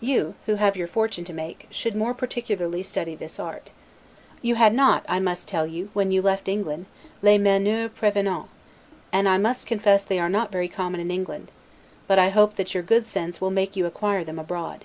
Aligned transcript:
You, 0.00 0.34
who 0.46 0.56
have 0.56 0.76
your 0.76 0.88
fortune 0.88 1.24
to 1.26 1.32
make, 1.32 1.68
should 1.70 1.94
more 1.94 2.12
particularly 2.12 2.82
study 2.82 3.14
this 3.14 3.38
art. 3.38 3.70
You 4.42 4.56
had 4.56 4.74
not, 4.74 5.04
I 5.08 5.20
must 5.20 5.46
tell 5.46 5.68
you, 5.68 5.90
when 5.94 6.10
you 6.10 6.20
left 6.20 6.48
England, 6.48 6.86
'les 7.22 7.38
manieres 7.38 7.90
prevenantes'; 7.94 8.48
and 9.12 9.28
I 9.28 9.38
must 9.38 9.68
confess 9.68 10.02
they 10.02 10.18
are 10.18 10.28
not 10.28 10.50
very 10.50 10.66
common 10.66 10.98
in 11.00 11.12
England; 11.12 11.52
but 12.08 12.18
I 12.18 12.30
hope 12.30 12.56
that 12.56 12.74
your 12.74 12.82
good 12.82 13.06
sense 13.06 13.40
will 13.40 13.50
make 13.52 13.76
you 13.76 13.86
acquire 13.86 14.24
them 14.24 14.40
abroad. 14.40 14.84